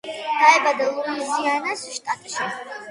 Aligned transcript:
დაიბადა 0.43 0.87
ლუიზიანას 0.95 1.87
შტატში. 1.99 2.53